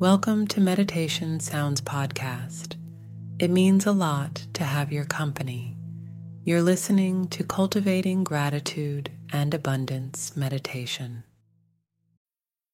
[0.00, 2.76] Welcome to Meditation Sounds Podcast.
[3.40, 5.76] It means a lot to have your company.
[6.44, 11.24] You're listening to Cultivating Gratitude and Abundance Meditation.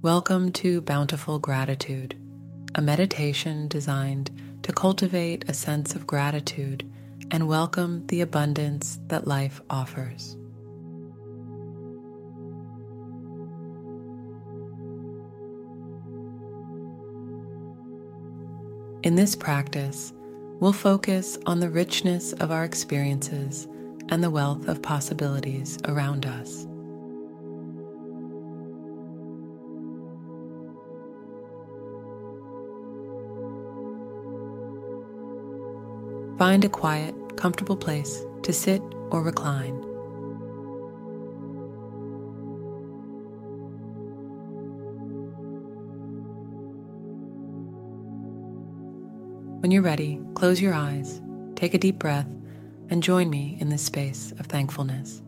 [0.00, 2.16] Welcome to Bountiful Gratitude,
[2.76, 4.30] a meditation designed
[4.62, 6.88] to cultivate a sense of gratitude
[7.32, 10.36] and welcome the abundance that life offers.
[19.02, 20.12] In this practice,
[20.60, 23.66] we'll focus on the richness of our experiences
[24.10, 26.68] and the wealth of possibilities around us.
[36.38, 39.74] Find a quiet, comfortable place to sit or recline.
[49.60, 51.20] When you're ready, close your eyes,
[51.56, 52.28] take a deep breath,
[52.88, 55.20] and join me in this space of thankfulness.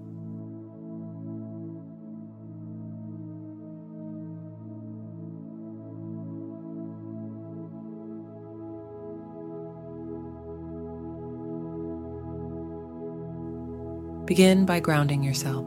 [14.31, 15.67] Begin by grounding yourself.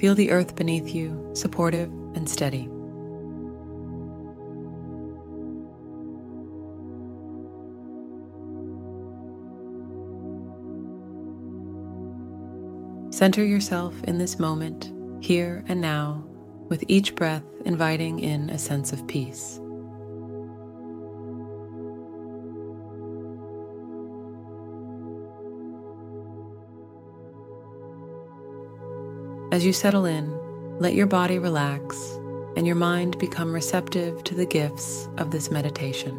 [0.00, 2.70] Feel the earth beneath you, supportive and steady.
[13.10, 14.90] Center yourself in this moment,
[15.22, 16.24] here and now,
[16.70, 19.60] with each breath inviting in a sense of peace.
[29.56, 31.96] As you settle in, let your body relax
[32.58, 36.14] and your mind become receptive to the gifts of this meditation.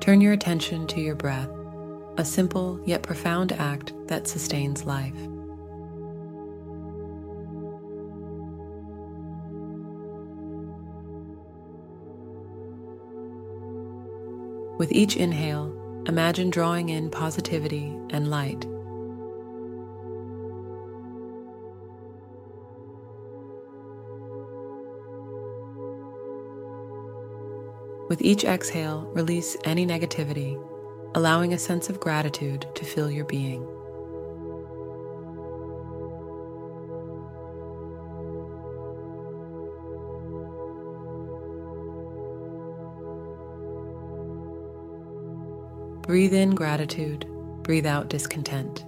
[0.00, 1.50] Turn your attention to your breath,
[2.16, 5.37] a simple yet profound act that sustains life.
[14.78, 15.74] With each inhale,
[16.06, 18.64] imagine drawing in positivity and light.
[28.08, 30.56] With each exhale, release any negativity,
[31.16, 33.66] allowing a sense of gratitude to fill your being.
[46.08, 47.26] Breathe in gratitude,
[47.64, 48.82] breathe out discontent.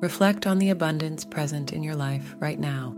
[0.00, 2.94] Reflect on the abundance present in your life right now.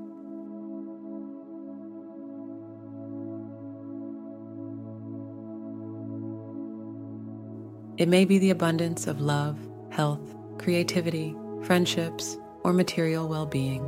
[7.96, 9.58] It may be the abundance of love,
[9.88, 13.82] health, creativity, friendships, or material well being.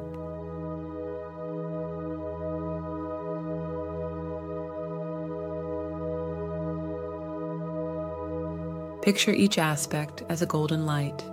[9.03, 11.25] Picture each aspect as a golden light,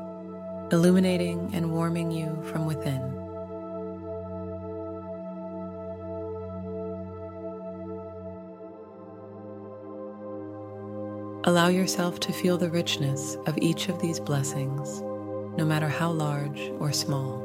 [0.72, 3.02] illuminating and warming you from within.
[11.46, 15.02] Allow yourself to feel the richness of each of these blessings
[15.60, 17.44] no matter how large or small.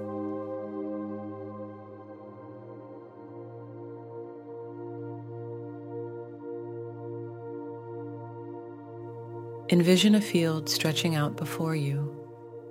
[9.69, 12.15] Envision a field stretching out before you,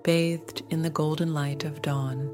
[0.02, 2.30] bathed in the golden light of dawn.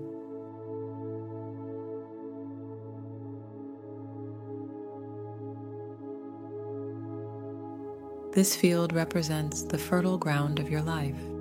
[8.34, 11.39] This field represents the fertile ground of your life.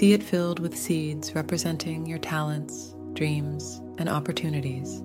[0.00, 5.02] See it filled with seeds representing your talents, dreams, and opportunities.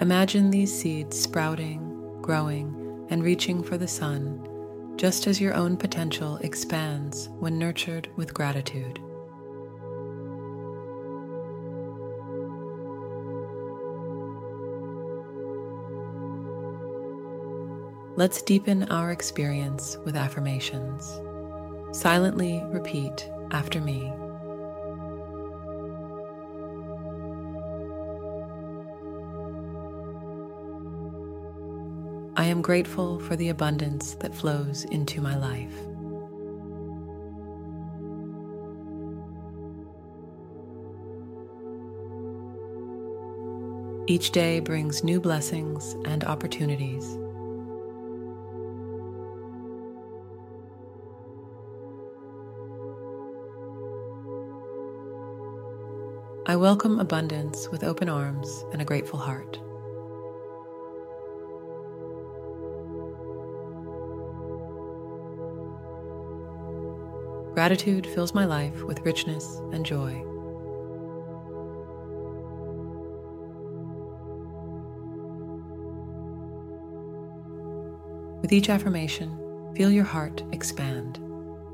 [0.00, 4.44] Imagine these seeds sprouting, growing, and reaching for the sun,
[4.96, 8.98] just as your own potential expands when nurtured with gratitude.
[18.14, 21.18] Let's deepen our experience with affirmations.
[21.96, 24.12] Silently repeat after me.
[32.36, 35.72] I am grateful for the abundance that flows into my life.
[44.06, 47.16] Each day brings new blessings and opportunities.
[56.52, 59.58] I welcome abundance with open arms and a grateful heart.
[67.54, 70.12] Gratitude fills my life with richness and joy.
[78.42, 81.16] With each affirmation, feel your heart expand,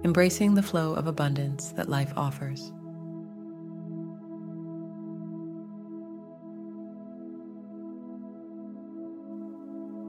[0.04, 2.72] embracing the flow of abundance that life offers.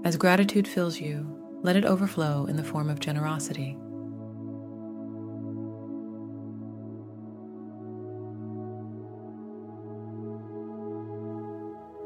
[0.09, 1.23] As gratitude fills you,
[1.61, 3.77] let it overflow in the form of generosity.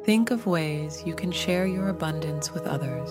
[0.04, 3.10] Think of ways you can share your abundance with others.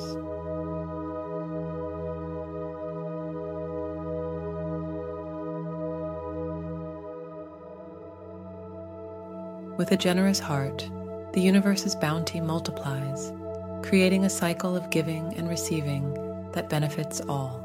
[9.79, 10.87] With a generous heart,
[11.33, 13.33] the universe's bounty multiplies
[13.82, 16.14] creating a cycle of giving and receiving
[16.52, 17.62] that benefits all.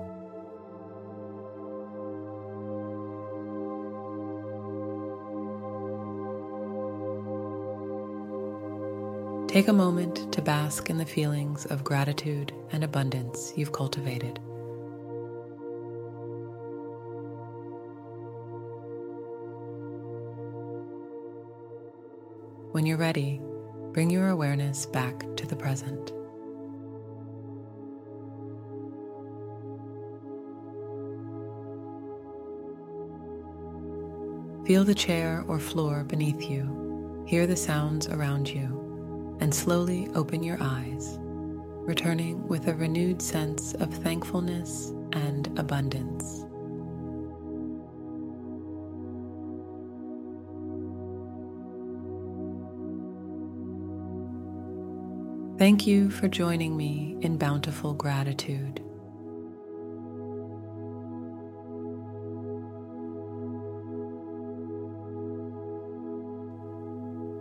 [9.48, 14.40] Take a moment to bask in the feelings of gratitude and abundance you've cultivated.
[22.72, 23.42] When you're ready,
[23.98, 26.12] bring your awareness back to the present.
[34.68, 40.44] Feel the chair or floor beneath you, hear the sounds around you, and slowly open
[40.44, 46.46] your eyes, returning with a renewed sense of thankfulness and abundance.
[55.58, 58.80] Thank you for joining me in bountiful gratitude.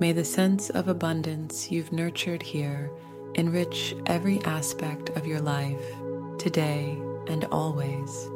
[0.00, 2.90] May the sense of abundance you've nurtured here
[3.34, 5.84] enrich every aspect of your life
[6.38, 6.98] today
[7.28, 8.30] and always.